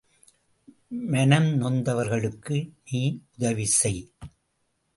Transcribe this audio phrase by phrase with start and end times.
[1.11, 2.57] மனம் நொந்தவர்களுக்கு
[2.91, 3.01] நீ
[3.37, 4.01] உதவி செய்.